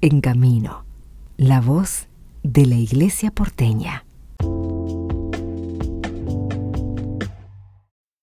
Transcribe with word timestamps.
En 0.00 0.20
Camino, 0.20 0.84
la 1.36 1.60
voz 1.60 2.06
de 2.44 2.66
la 2.66 2.76
Iglesia 2.76 3.32
porteña. 3.32 4.04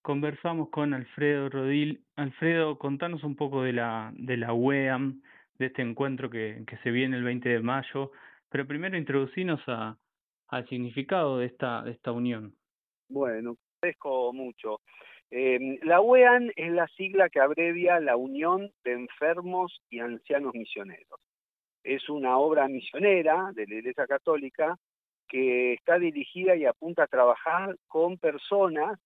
Conversamos 0.01 0.69
con 0.69 0.93
Alfredo 0.93 1.49
Rodil. 1.49 2.01
Alfredo, 2.15 2.77
contanos 2.79 3.25
un 3.25 3.35
poco 3.35 3.61
de 3.61 3.73
la, 3.73 4.13
de 4.15 4.38
la 4.38 4.53
UEAM, 4.53 5.21
de 5.59 5.65
este 5.65 5.81
encuentro 5.81 6.29
que, 6.29 6.63
que 6.65 6.77
se 6.77 6.91
viene 6.91 7.17
el 7.17 7.25
20 7.25 7.49
de 7.49 7.59
mayo, 7.59 8.12
pero 8.50 8.66
primero 8.66 8.98
introducinos 8.98 9.60
a, 9.68 9.98
al 10.48 10.70
significado 10.70 11.39
de 11.39 11.48
esta, 11.48 11.84
de 11.84 11.92
esta 11.92 12.14
unión. 12.14 12.55
Bueno, 13.10 13.57
agradezco 13.82 14.32
mucho. 14.32 14.80
Eh, 15.30 15.78
la 15.84 16.00
UEAN 16.00 16.54
es 16.55 16.71
la 16.71 16.88
sigla 16.96 17.28
que 17.28 17.42
abrevia 17.42 18.00
la 18.00 18.16
Unión 18.16 18.71
de 18.86 18.94
Enfermos 18.94 19.82
y 19.89 20.00
Ancianos 20.00 20.54
Misioneros. 20.54 21.20
Es 21.86 22.09
una 22.09 22.39
obra 22.39 22.67
misionera 22.67 23.51
de 23.54 23.68
la 23.68 23.75
Iglesia 23.75 24.07
Católica 24.07 24.75
que 25.28 25.73
está 25.73 26.00
dirigida 26.00 26.55
y 26.55 26.65
apunta 26.65 27.04
a 27.04 27.07
trabajar 27.07 27.77
con 27.87 28.18
personas 28.18 29.00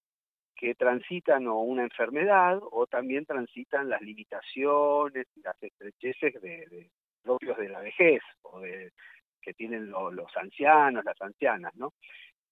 que 0.56 0.76
transitan 0.76 1.46
o 1.48 1.60
una 1.60 1.84
enfermedad 1.84 2.58
o 2.72 2.88
también 2.88 3.26
transitan 3.26 3.90
las 3.90 4.02
limitaciones 4.02 5.28
y 5.36 5.42
las 5.42 5.62
estrecheces 5.62 6.42
de, 6.42 6.90
propios 7.22 7.58
de 7.58 7.68
la 7.68 7.82
vejez 7.82 8.22
o 8.44 8.62
de 8.62 8.94
que 9.42 9.54
tienen 9.54 9.92
los 9.92 10.38
ancianos, 10.38 11.04
las 11.04 11.22
ancianas, 11.22 11.76
¿no? 11.76 11.92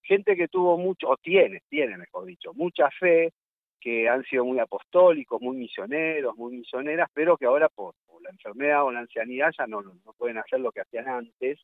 Gente 0.04 0.36
que 0.36 0.50
tuvo 0.50 0.78
mucho, 0.78 1.08
o 1.08 1.16
tiene, 1.16 1.62
tiene 1.70 1.98
mejor 1.98 2.26
dicho, 2.26 2.54
mucha 2.54 2.90
fe, 2.92 3.32
que 3.80 4.10
han 4.10 4.26
sido 4.26 4.44
muy 4.44 4.60
apostólicos, 4.60 5.42
muy 5.42 5.56
misioneros, 5.56 6.36
muy 6.36 6.58
misioneras, 6.58 7.10
pero 7.14 7.38
que 7.38 7.46
ahora 7.46 7.70
por, 7.70 7.96
la 8.28 8.32
enfermedad 8.32 8.84
o 8.84 8.92
la 8.92 9.00
ancianidad 9.00 9.52
ya 9.58 9.68
no, 9.68 9.82
no 9.82 10.14
pueden 10.18 10.38
hacer 10.38 10.60
lo 10.60 10.72
que 10.72 10.82
hacían 10.82 11.08
antes. 11.08 11.60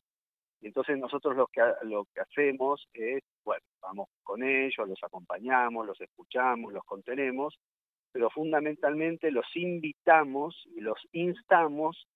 Entonces 0.62 0.98
nosotros 0.98 1.36
lo 1.36 1.46
que, 1.46 1.60
lo 1.82 2.06
que 2.14 2.20
hacemos 2.22 2.88
es, 2.94 3.22
bueno, 3.44 3.62
vamos 3.82 4.08
con 4.22 4.42
ellos, 4.42 4.88
los 4.88 5.02
acompañamos, 5.02 5.86
los 5.86 6.00
escuchamos, 6.00 6.72
los 6.72 6.84
contenemos, 6.84 7.54
pero 8.12 8.30
fundamentalmente 8.30 9.30
los 9.30 9.46
invitamos 9.54 10.64
y 10.74 10.80
los 10.80 10.98
instamos 11.12 12.06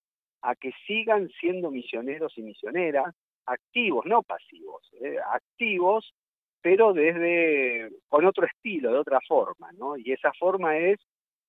a 0.40 0.54
que 0.54 0.72
sigan 0.86 1.28
siendo 1.40 1.70
misioneros 1.70 2.32
y 2.38 2.42
misioneras, 2.42 3.14
activos, 3.44 4.06
no 4.06 4.22
pasivos, 4.22 4.82
¿eh? 5.00 5.16
activos 5.32 6.14
pero 6.60 6.92
desde 6.92 7.90
con 8.08 8.24
otro 8.24 8.46
estilo, 8.46 8.92
de 8.92 8.98
otra 8.98 9.20
forma, 9.26 9.70
¿no? 9.72 9.96
Y 9.96 10.12
esa 10.12 10.32
forma 10.38 10.76
es 10.76 10.98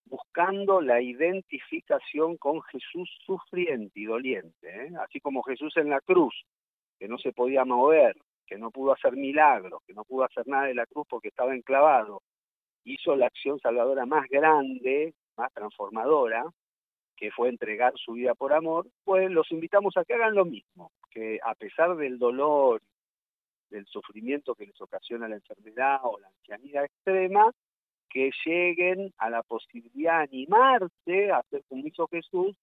buscando 0.05 0.81
la 0.81 1.01
identificación 1.01 2.37
con 2.37 2.61
Jesús 2.63 3.09
sufriente 3.25 3.99
y 3.99 4.05
doliente, 4.05 4.67
¿eh? 4.67 4.91
así 5.01 5.19
como 5.19 5.43
Jesús 5.43 5.75
en 5.77 5.89
la 5.89 6.01
cruz, 6.01 6.33
que 6.97 7.07
no 7.07 7.17
se 7.17 7.31
podía 7.31 7.65
mover, 7.65 8.15
que 8.45 8.57
no 8.57 8.71
pudo 8.71 8.93
hacer 8.93 9.13
milagros, 9.13 9.81
que 9.85 9.93
no 9.93 10.03
pudo 10.03 10.23
hacer 10.23 10.47
nada 10.47 10.65
de 10.65 10.73
la 10.73 10.85
cruz 10.87 11.05
porque 11.09 11.27
estaba 11.27 11.55
enclavado, 11.55 12.23
hizo 12.83 13.15
la 13.15 13.27
acción 13.27 13.59
salvadora 13.59 14.05
más 14.05 14.27
grande, 14.29 15.13
más 15.37 15.53
transformadora, 15.53 16.45
que 17.15 17.31
fue 17.31 17.49
entregar 17.49 17.93
su 17.97 18.13
vida 18.13 18.33
por 18.33 18.53
amor, 18.53 18.87
pues 19.03 19.29
los 19.29 19.51
invitamos 19.51 19.95
a 19.97 20.05
que 20.05 20.13
hagan 20.13 20.35
lo 20.35 20.45
mismo, 20.45 20.91
que 21.11 21.39
a 21.43 21.53
pesar 21.53 21.95
del 21.97 22.17
dolor 22.17 22.81
del 23.69 23.85
sufrimiento 23.85 24.55
que 24.55 24.65
les 24.65 24.81
ocasiona 24.81 25.27
la 25.27 25.35
enfermedad 25.35 25.99
o 26.03 26.17
la 26.19 26.27
ancianidad 26.27 26.85
extrema, 26.85 27.51
que 28.09 28.31
lleguen 28.45 29.13
a 29.17 29.29
la 29.29 29.43
posibilidad 29.43 30.19
de 30.19 30.23
animarse 30.23 31.31
a 31.31 31.37
hacer 31.37 31.63
como 31.67 31.87
hizo 31.87 32.07
Jesús, 32.07 32.55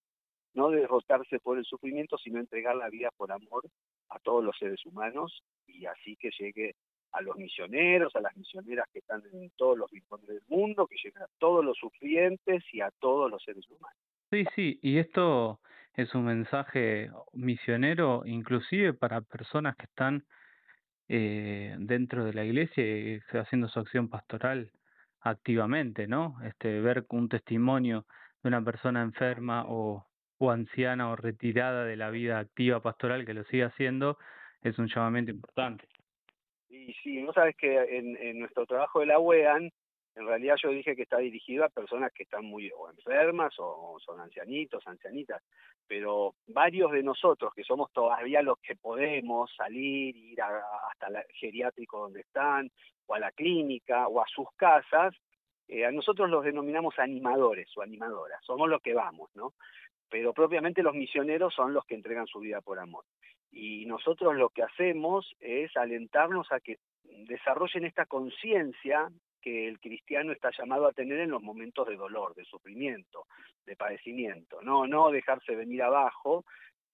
no 0.55 0.71
derrotarse 0.71 1.39
por 1.39 1.59
el 1.59 1.65
sufrimiento, 1.65 2.17
sino 2.19 2.41
entregar 2.41 2.77
la 2.77 2.89
vida 2.89 3.11
por 3.17 3.31
amor 3.31 3.65
a 4.09 4.19
todos 4.21 4.43
los 4.43 4.57
seres 4.59 4.85
humanos 4.87 5.43
y 5.67 5.87
así 5.87 6.17
que 6.17 6.31
llegue 6.39 6.75
a 7.13 7.21
los 7.21 7.37
misioneros, 7.37 8.15
a 8.17 8.21
las 8.21 8.37
misioneras 8.37 8.87
que 8.93 8.99
están 8.99 9.23
en 9.33 9.51
todos 9.57 9.79
los 9.79 9.91
rincones 9.91 10.27
del 10.27 10.43
mundo, 10.49 10.87
que 10.87 10.97
llegue 11.03 11.19
a 11.21 11.29
todos 11.39 11.65
los 11.65 11.77
sufrientes 11.77 12.65
y 12.73 12.81
a 12.81 12.91
todos 12.99 13.31
los 13.31 13.43
seres 13.43 13.69
humanos. 13.71 13.99
Sí, 14.31 14.45
sí, 14.55 14.79
y 14.83 14.99
esto 14.99 15.61
es 15.95 16.15
un 16.15 16.25
mensaje 16.25 17.11
misionero 17.33 18.23
inclusive 18.27 18.93
para 18.93 19.21
personas 19.21 19.77
que 19.77 19.85
están 19.85 20.25
eh, 21.09 21.75
dentro 21.79 22.25
de 22.25 22.35
la 22.35 22.45
iglesia 22.45 22.85
y 22.85 23.21
haciendo 23.33 23.69
su 23.69 23.79
acción 23.79 24.09
pastoral 24.09 24.73
activamente, 25.27 26.07
¿no? 26.07 26.37
Este, 26.45 26.81
ver 26.81 27.05
un 27.11 27.29
testimonio 27.29 28.07
de 28.43 28.49
una 28.49 28.63
persona 28.63 29.03
enferma 29.03 29.65
o, 29.67 30.07
o 30.39 30.51
anciana 30.51 31.11
o 31.11 31.17
retirada 31.17 31.85
de 31.85 31.97
la 31.97 32.11
vida 32.11 32.39
activa 32.39 32.81
pastoral 32.81 33.27
que 33.27 33.35
lo 33.35 33.43
sigue 33.45 33.65
haciendo 33.65 34.19
es 34.63 34.79
un 34.79 34.87
llamamiento 34.87 35.33
importante. 35.33 35.87
Y 36.69 36.93
sí, 37.03 37.23
no 37.23 37.33
sabes 37.33 37.57
que 37.57 37.99
en, 37.99 38.17
en 38.17 38.39
nuestro 38.39 38.67
trabajo 38.67 39.01
de 39.01 39.07
la 39.07 39.19
UEAN 39.19 39.73
en 40.17 40.27
realidad 40.27 40.57
yo 40.63 40.71
dije 40.71 40.97
que 40.97 41.03
está 41.03 41.19
dirigido 41.19 41.65
a 41.65 41.69
personas 41.69 42.11
que 42.13 42.23
están 42.23 42.47
muy 42.47 42.73
enfermas 42.91 43.55
o, 43.59 43.99
son 44.01 44.19
ancianitos, 44.19 44.87
ancianitas, 44.87 45.43
pero 45.87 46.35
varios 46.47 46.91
de 46.93 47.03
nosotros 47.03 47.53
que 47.55 47.63
somos 47.63 47.93
todavía 47.93 48.41
los 48.41 48.59
que 48.59 48.77
podemos 48.77 49.55
salir, 49.55 50.17
ir 50.17 50.41
hasta 50.41 51.09
el 51.09 51.17
geriátrico 51.35 52.01
donde 52.01 52.21
están, 52.21 52.71
o 53.07 53.15
a 53.15 53.19
la 53.19 53.31
clínica, 53.31 54.09
o 54.09 54.21
a 54.21 54.27
sus 54.27 54.49
casas, 54.57 55.15
eh, 55.69 55.85
a 55.85 55.93
nosotros 55.93 56.31
los 56.31 56.45
denominamos 56.45 56.99
animadores 56.99 57.69
o 57.77 57.83
animadoras, 57.83 58.43
somos 58.43 58.71
los 58.71 58.81
que 58.81 58.95
vamos, 58.95 59.29
¿no? 59.35 59.53
Pero 60.09 60.33
propiamente 60.33 60.83
los 60.83 60.95
misioneros 60.95 61.53
son 61.55 61.75
los 61.75 61.85
que 61.85 61.95
entregan 61.95 62.27
su 62.27 62.41
vida 62.41 62.63
por 62.63 62.79
amor. 62.79 63.05
Y 63.51 63.85
nosotros 63.85 64.35
lo 64.35 64.49
que 64.49 64.63
hacemos 64.63 65.31
es 65.41 65.77
alentarnos 65.77 66.51
a 66.53 66.61
que 66.61 66.79
desarrollen 67.27 67.85
esta 67.85 68.07
conciencia 68.07 69.11
que 69.47 69.69
el 69.69 69.79
cristiano 69.79 70.33
está 70.33 70.51
llamado 70.59 70.89
a 70.89 70.93
tener 70.93 71.21
en 71.21 71.31
los 71.31 71.41
momentos 71.41 71.87
de 71.87 71.95
dolor, 71.95 72.35
de 72.35 72.45
sufrimiento, 72.47 73.27
de 73.65 73.77
padecimiento. 73.77 74.61
No, 74.61 74.89
no 74.89 75.09
dejarse 75.13 75.55
venir 75.55 75.85
abajo, 75.85 76.45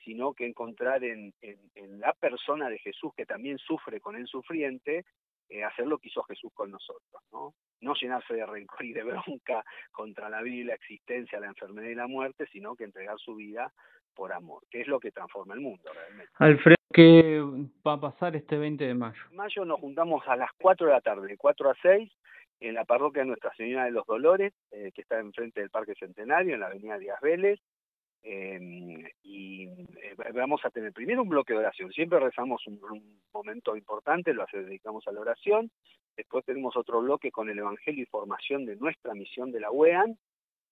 sino 0.04 0.34
que 0.34 0.44
encontrar 0.44 1.02
en, 1.02 1.32
en, 1.40 1.98
la 1.98 2.12
persona 2.12 2.68
de 2.68 2.78
Jesús 2.78 3.14
que 3.16 3.24
también 3.24 3.56
sufre 3.56 4.02
con 4.02 4.16
el 4.16 4.26
sufriente, 4.26 5.06
eh, 5.48 5.64
hacer 5.64 5.86
lo 5.86 5.96
que 5.96 6.08
hizo 6.08 6.22
Jesús 6.24 6.52
con 6.52 6.70
nosotros, 6.70 7.22
¿no? 7.32 7.54
No 7.80 7.94
llenarse 7.94 8.34
de 8.34 8.44
rencor 8.44 8.84
y 8.84 8.92
de 8.92 9.02
bronca 9.02 9.64
contra 9.90 10.28
la 10.28 10.42
vida 10.42 10.56
y 10.56 10.64
la 10.64 10.74
existencia, 10.74 11.40
la 11.40 11.46
enfermedad 11.46 11.88
y 11.88 11.94
la 11.94 12.06
muerte, 12.06 12.46
sino 12.52 12.76
que 12.76 12.84
entregar 12.84 13.18
su 13.18 13.34
vida 13.34 13.72
por 14.14 14.30
amor, 14.34 14.62
que 14.70 14.82
es 14.82 14.88
lo 14.88 15.00
que 15.00 15.10
transforma 15.10 15.54
el 15.54 15.60
mundo 15.60 15.90
realmente. 15.90 16.30
Alfredo, 16.34 16.76
¿qué 16.92 17.42
va 17.86 17.94
a 17.94 18.00
pasar 18.00 18.36
este 18.36 18.58
20 18.58 18.84
de 18.84 18.92
mayo? 18.92 19.22
En 19.30 19.36
mayo 19.36 19.64
nos 19.64 19.80
juntamos 19.80 20.22
a 20.28 20.36
las 20.36 20.50
4 20.58 20.88
de 20.88 20.92
la 20.92 21.00
tarde, 21.00 21.28
de 21.28 21.38
4 21.38 21.70
a 21.70 21.74
6, 21.80 22.12
en 22.62 22.74
la 22.74 22.84
parroquia 22.84 23.24
Nuestra 23.24 23.52
Señora 23.54 23.84
de 23.84 23.90
los 23.90 24.06
Dolores, 24.06 24.52
eh, 24.70 24.92
que 24.94 25.02
está 25.02 25.18
enfrente 25.18 25.60
del 25.60 25.70
Parque 25.70 25.94
Centenario, 25.96 26.54
en 26.54 26.60
la 26.60 26.66
avenida 26.66 26.96
Díaz 26.96 27.20
Vélez, 27.20 27.60
em, 28.22 29.04
y 29.24 29.66
eh, 29.66 30.14
vamos 30.32 30.64
a 30.64 30.70
tener 30.70 30.92
primero 30.92 31.22
un 31.22 31.28
bloque 31.28 31.54
de 31.54 31.58
oración, 31.58 31.90
siempre 31.92 32.20
rezamos 32.20 32.64
un, 32.68 33.20
momento 33.32 33.76
importante, 33.76 34.32
lo 34.32 34.46
dedicamos 34.52 35.08
a 35.08 35.12
la 35.12 35.20
oración, 35.20 35.70
después 36.16 36.44
tenemos 36.44 36.76
otro 36.76 37.00
bloque 37.00 37.32
con 37.32 37.50
el 37.50 37.58
Evangelio 37.58 38.04
y 38.04 38.06
formación 38.06 38.64
de 38.64 38.76
nuestra 38.76 39.14
misión 39.14 39.50
de 39.50 39.60
la 39.60 39.72
UEAN, 39.72 40.16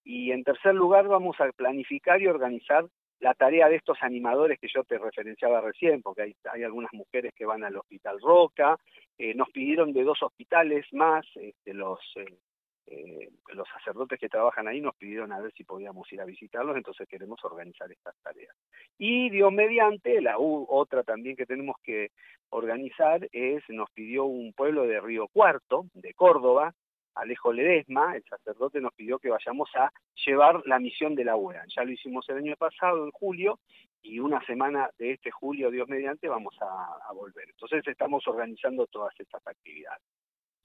y 0.05 0.31
en 0.31 0.45
tercer 0.45 0.75
lugar 0.75 1.09
vamos 1.09 1.41
a 1.41 1.51
planificar 1.51 2.23
y 2.23 2.29
organizar 2.29 2.87
la 3.19 3.35
tarea 3.35 3.69
de 3.69 3.77
estos 3.77 3.99
animadores 4.03 4.61
que 4.61 4.69
yo 4.73 4.85
te 4.85 4.97
referenciaba 4.97 5.61
recién, 5.61 6.03
porque 6.03 6.23
hay, 6.23 6.37
hay 6.53 6.63
algunas 6.63 6.93
mujeres 6.93 7.35
que 7.35 7.45
van 7.45 7.65
al 7.65 7.77
Hospital 7.77 8.21
Roca, 8.21 8.79
eh, 9.23 9.35
nos 9.35 9.51
pidieron 9.51 9.93
de 9.93 10.03
dos 10.03 10.23
hospitales 10.23 10.87
más, 10.93 11.27
este, 11.35 11.75
los, 11.75 12.01
eh, 12.17 12.39
eh, 12.87 13.29
los 13.53 13.69
sacerdotes 13.69 14.19
que 14.19 14.31
trabajan 14.31 14.67
ahí 14.67 14.81
nos 14.81 14.97
pidieron 14.97 15.31
a 15.31 15.41
ver 15.41 15.53
si 15.53 15.63
podíamos 15.63 16.11
ir 16.11 16.23
a 16.23 16.25
visitarlos, 16.25 16.75
entonces 16.75 17.07
queremos 17.07 17.39
organizar 17.45 17.93
estas 17.93 18.17
tareas. 18.23 18.57
Y 18.97 19.29
Dios 19.29 19.53
mediante, 19.53 20.23
la 20.23 20.39
otra 20.39 21.03
también 21.03 21.37
que 21.37 21.45
tenemos 21.45 21.77
que 21.83 22.13
organizar 22.49 23.29
es, 23.31 23.63
nos 23.69 23.91
pidió 23.91 24.25
un 24.25 24.55
pueblo 24.55 24.87
de 24.87 24.99
Río 25.03 25.29
Cuarto, 25.29 25.85
de 25.93 26.15
Córdoba, 26.15 26.73
Alejo 27.21 27.53
Ledesma, 27.53 28.17
el 28.17 28.25
sacerdote, 28.25 28.81
nos 28.81 28.95
pidió 28.95 29.19
que 29.19 29.29
vayamos 29.29 29.69
a 29.77 29.93
llevar 30.27 30.63
la 30.67 30.79
misión 30.79 31.15
de 31.15 31.25
la 31.25 31.37
UEA. 31.37 31.65
Ya 31.75 31.85
lo 31.85 31.93
hicimos 31.93 32.27
el 32.29 32.39
año 32.39 32.57
pasado, 32.57 33.05
en 33.05 33.11
julio, 33.11 33.59
y 34.03 34.19
una 34.21 34.45
semana 34.47 34.89
de 34.99 35.13
este 35.13 35.31
julio, 35.31 35.71
Dios 35.71 35.89
mediante, 35.89 36.29
vamos 36.29 36.57
a, 36.61 37.13
volver. 37.13 37.51
Entonces 37.51 37.87
estamos 37.87 38.27
organizando 38.27 38.87
todas 38.87 39.13
estas 39.19 39.47
actividades. 39.47 40.03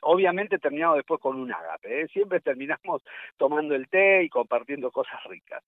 Obviamente 0.02 0.60
terminamos 0.60 0.98
después 0.98 1.19
con 1.19 1.38
un 1.38 1.52
ágape, 1.52 2.02
¿eh? 2.02 2.07
siempre 2.07 2.40
terminamos 2.40 3.01
tomando 3.38 3.75
el 3.75 3.90
té 3.90 4.24
y 4.24 4.30
compartiendo 4.30 4.92
cosas 4.92 5.22
ricas. 5.25 5.63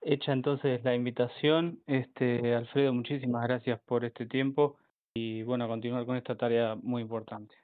Hecha 0.00 0.32
entonces 0.32 0.82
la 0.82 0.94
invitación, 0.94 1.80
este 1.86 2.54
Alfredo, 2.54 2.92
muchísimas 2.92 3.46
gracias 3.46 3.78
por 3.80 4.04
este 4.04 4.26
tiempo 4.26 4.78
y 5.14 5.42
bueno, 5.42 5.66
a 5.66 5.68
continuar 5.68 6.06
con 6.06 6.16
esta 6.16 6.36
tarea 6.36 6.76
muy 6.76 7.02
importante 7.02 7.54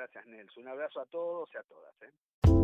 gracias 0.00 0.26
Nelson. 0.26 0.62
Un 0.62 0.68
abrazo 0.68 1.00
a 1.00 1.06
todos 1.06 1.50
y 1.52 1.58
a 1.58 1.62
todas. 1.62 1.94
¿eh? 2.02 2.59